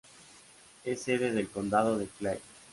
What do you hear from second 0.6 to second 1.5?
Es sede del